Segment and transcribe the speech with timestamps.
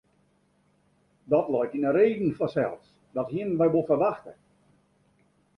[1.31, 2.85] Dat leit yn de reden fansels,
[3.17, 4.33] dat hienen we wol ferwachte.